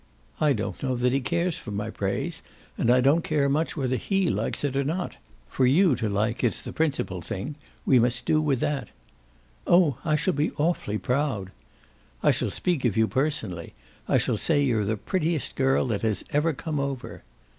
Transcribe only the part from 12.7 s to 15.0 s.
of you personally I shall say you're the